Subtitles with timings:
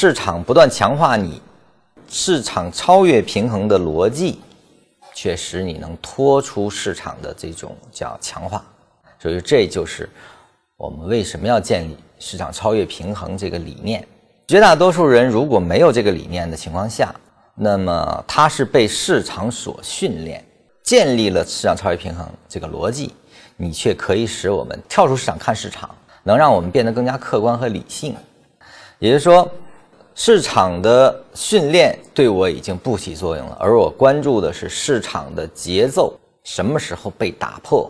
[0.00, 1.42] 市场不断强化你
[2.08, 4.38] 市场超越平衡的逻辑，
[5.12, 8.64] 却使你能脱出市场的这种叫强化。
[9.18, 10.08] 所以这就是
[10.76, 14.06] 我们为什么要建立市场超越平衡这个理念。
[14.46, 17.12] 绝大多数人如果没有这个理念的情况下，
[17.56, 20.46] 那么他是被市场所训练，
[20.84, 23.12] 建立了市场超越平衡这个逻辑，
[23.56, 25.92] 你却可以使我们跳出市场看市场，
[26.22, 28.14] 能让我们变得更加客观和理性。
[29.00, 29.50] 也就是说，
[30.20, 36.12] 市场的训练对我已经不起作用了，而我关注的是市场的节奏
[36.42, 37.88] 什么时候被打破。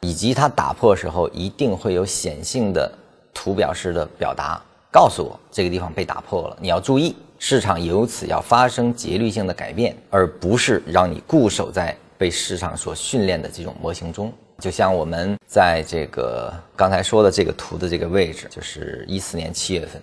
[0.00, 2.90] 以及它打破时候一定会有显性的
[3.34, 4.58] 图表式的表达，
[4.90, 14.32] 告诉我这个地方被打破了，你要注意，市场由此要发生节律性的改变，而不是让你固守在被市场所训练的这种模型中。
[14.58, 20.00] 就像我们在这个刚才说的这个图的这个位置，就是一四年七月份，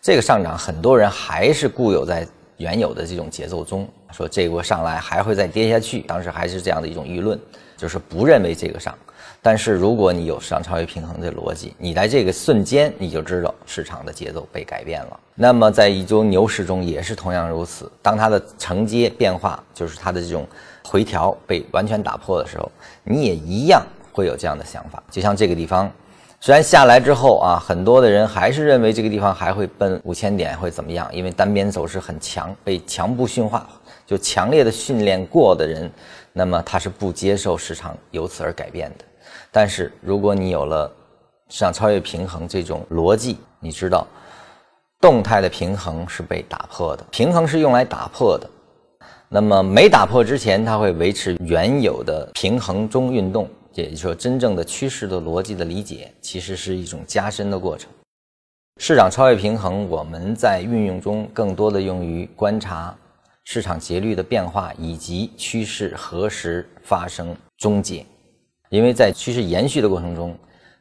[0.00, 7.38] 这个上涨，很多人还是固有在原有的这种节奏中，说这一波上来还会再跌下去，当时还是这样的一种舆论，
[7.76, 8.96] 就是不认为这个上。
[9.42, 15.20] 但是如果你有市场超越平衡的逻辑，你在这个瞬间你就知道市场的节奏被改变了。
[15.34, 17.90] 那么在一周牛市中也是同样如此。
[18.02, 20.44] 当它的承接变化，就是它的这种
[20.82, 22.68] 回调被完全打破的时候，
[23.04, 25.02] 你也一样会有这样的想法。
[25.10, 25.92] 就像这个地方，
[26.40, 33.68] 虽然下来之后啊，很多的人还是认为这个地方还会奔五千点会怎么样，因为单边走势很强，被强部驯化，
[34.06, 35.90] 就强烈的训练过的人，
[36.32, 39.04] 那么他是不接受市场由此而改变的。
[39.52, 40.90] 但是，如果你有了
[41.50, 44.06] 市场超越平衡这种逻辑，你知道，
[44.98, 48.48] 动态的平衡是被打破的，平衡是用来打破的。
[49.28, 53.48] 那么没打破之前，它会维持原有的平衡中运动。
[53.82, 57.90] 也就是说，真正的趋势的逻辑的理解，其实是一种加深的过程。
[58.78, 62.96] 市场超越平衡，我们在运用中更多的用于观察
[63.44, 68.04] 市场节律的变化，以及趋势何时发生终结。
[68.70, 70.36] 因为在趋势延续的过程中，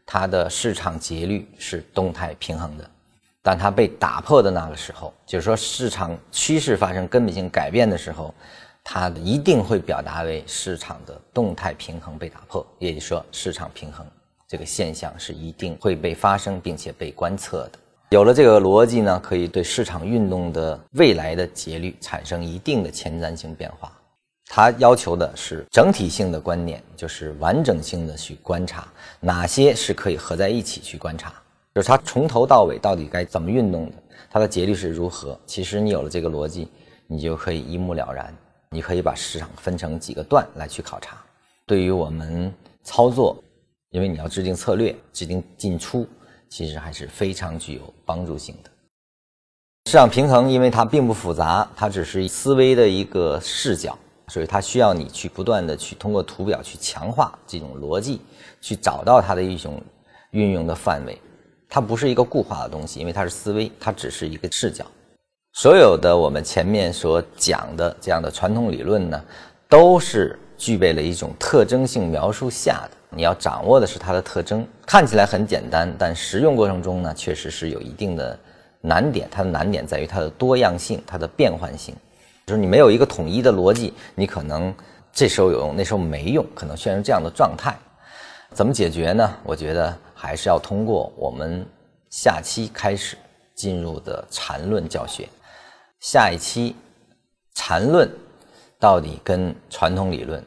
[0.06, 2.90] 它的市场节律是动态平衡的，
[3.42, 8.34] 但它被打破的那个时候，就是说市场趋势发生根本性改变的时候，
[8.88, 14.06] 它一定会表达为市场的动态平衡被打破，也就是说市场平衡
[14.48, 17.80] 这个现象是一定会被发生并且被观测的。
[18.12, 23.92] 有了这个逻辑呢，可以对市场运动的未来的节律产生一定的前瞻性变化。
[24.48, 28.88] 它要求的是整体性的观念，就是完整性的去观察
[29.20, 31.34] 哪些是可以合在一起去观察，
[31.74, 33.94] 就是它从头到尾到底该怎么运动的，
[34.30, 35.38] 它的节律是如何。
[35.48, 36.70] 其实你有了这个逻辑，
[37.08, 38.32] 你就可以一目了然。
[38.70, 41.18] 你可以把市场分成几个段来去考察。
[41.66, 42.54] 对于我们
[42.84, 43.42] 操作，
[43.90, 46.08] 因为你要制定策略、制定进出，
[46.50, 48.70] 其实还是非常具有帮助性的。
[49.86, 53.98] 市场平衡，因为它并不复杂，它只是思维的一个视角。
[54.28, 58.20] 所以它需要你去不断的去通过图表去强化这种逻辑，
[58.60, 59.80] 去找到它的一种
[60.32, 61.22] 运用的范围。
[61.70, 64.84] 它不是一个固化的东西，因为它是思维，它只是一个视角。
[65.58, 69.24] 所有的我们前面所讲的这样的传统理论呢，
[69.70, 72.98] 都是具备了一种特征性描述下的。
[73.10, 78.38] 你要掌握的是它的特征，看起来很简单，但实用过程中呢，确实是有一定的
[78.82, 79.30] 难点。
[79.32, 81.96] 它的难点在于它的多样性，它的变换性。
[82.46, 84.76] 就是你没有一个统一的逻辑，你可能
[85.14, 87.74] 这时候有用，那时候没用，可能陷入这样的状态。
[88.52, 89.34] 怎么解决呢？
[89.46, 91.66] 我觉得还是要通过我们
[92.10, 93.16] 下期开始
[93.56, 95.30] 进入的缠论教学。
[96.06, 96.76] 下一期
[97.56, 98.08] 缠论
[98.80, 100.46] 到底跟传统理论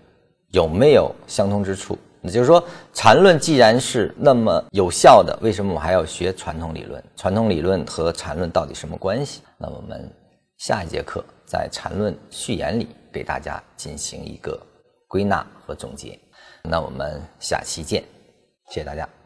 [0.50, 1.98] 有没有相通之处？
[2.22, 2.62] 也就是说，
[2.94, 7.02] 缠论既然是那么有效的，为什么我还要学传统理论？
[7.16, 9.42] 传统理论和缠论到底什么关系？
[9.56, 10.08] 那我们
[10.58, 11.24] 下一节课。
[11.44, 14.60] 在缠论序言里给大家进行一个
[15.08, 16.16] 归纳和总结，
[16.62, 18.04] 那我们下期见，
[18.68, 19.17] 谢谢大家。